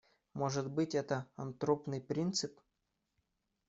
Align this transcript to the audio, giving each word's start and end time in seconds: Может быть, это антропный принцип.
Может 0.33 0.71
быть, 0.71 0.95
это 0.95 1.27
антропный 1.35 2.01
принцип. 2.01 2.59